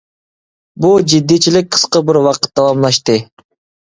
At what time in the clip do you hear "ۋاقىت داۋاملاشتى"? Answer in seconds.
2.29-3.19